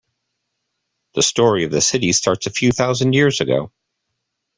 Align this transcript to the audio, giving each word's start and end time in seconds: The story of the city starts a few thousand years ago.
The 1.13 1.21
story 1.21 1.63
of 1.63 1.69
the 1.69 1.79
city 1.79 2.11
starts 2.11 2.47
a 2.47 2.49
few 2.49 2.71
thousand 2.71 3.13
years 3.13 3.39
ago. 3.39 3.71